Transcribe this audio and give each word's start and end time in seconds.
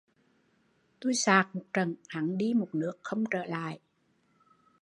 Tui 0.99 1.13
xạc 1.13 1.55
một 1.55 1.63
trận 1.73 1.95
hắn 2.09 2.37
đi 2.37 2.53
một 2.53 2.69
nước 2.75 2.93
không 3.03 3.23
trở 3.31 3.45
lại 3.45 3.79